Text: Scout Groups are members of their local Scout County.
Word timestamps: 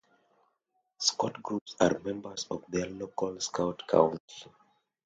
Scout 0.97 1.43
Groups 1.43 1.75
are 1.79 1.99
members 1.99 2.47
of 2.49 2.65
their 2.71 2.87
local 2.87 3.39
Scout 3.39 3.83
County. 3.87 4.49